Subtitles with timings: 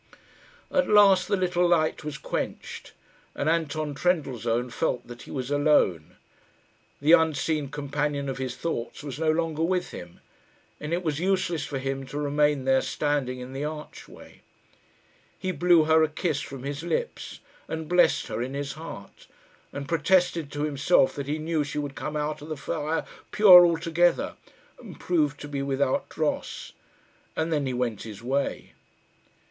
[0.71, 2.93] At last the little light was quenched,
[3.35, 6.15] and Anton Trendellsohn felt that he was alone.
[6.99, 10.19] The unseen companion of his thoughts was no longer with him,
[10.79, 14.41] and it was useless for him to remain there standing in the archway.
[15.37, 19.27] He blew her a kiss from his lips, and blessed her in his heart,
[19.71, 23.63] and protested to himself that he knew she would come out of the fire pure
[23.67, 24.33] altogether
[24.79, 26.71] and proved to be without dross.
[27.35, 28.73] And then he went his way.